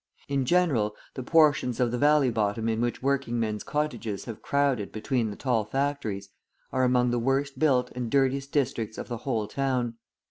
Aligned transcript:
In 0.27 0.45
general, 0.45 0.95
the 1.13 1.21
portions 1.21 1.79
of 1.79 1.91
the 1.91 1.97
valley 1.99 2.31
bottom 2.31 2.67
in 2.67 2.81
which 2.81 3.03
working 3.03 3.39
men's 3.39 3.63
cottages 3.63 4.25
have 4.25 4.41
crowded 4.41 4.91
between 4.91 5.29
the 5.29 5.35
tall 5.35 5.63
factories, 5.63 6.29
are 6.71 6.83
among 6.83 7.11
the 7.11 7.19
worst 7.19 7.59
built 7.59 7.91
and 7.91 8.09
dirtiest 8.09 8.51
districts 8.51 8.97
of 8.97 9.09
the 9.09 9.17
whole 9.17 9.47
town. 9.47 9.97